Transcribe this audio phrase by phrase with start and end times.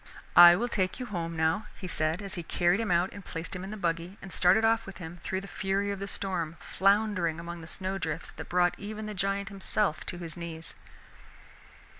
[0.35, 3.55] "I will take you home, now," he said as he carried him out and placed
[3.55, 6.57] him in his buggy, and started off with him through the fury of the storm,
[6.59, 10.73] floundering among the snow drifts that brought even the giant himself to his knees.